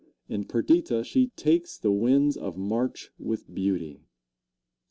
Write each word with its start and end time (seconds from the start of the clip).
In 0.27 0.45
Perdita 0.45 1.03
she 1.03 1.27
"takes 1.35 1.77
the 1.77 1.91
winds 1.91 2.35
of 2.35 2.57
March 2.57 3.11
with 3.19 3.53
beauty." 3.53 3.99